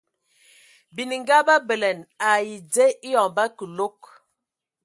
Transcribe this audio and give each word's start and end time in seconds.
Bininga 0.95 1.37
ba 1.47 1.55
bələna 1.67 2.03
ai 2.31 2.47
dze 2.71 2.85
eyoŋ 3.07 3.27
ba 3.35 3.43
kəlɔg. 3.57 3.97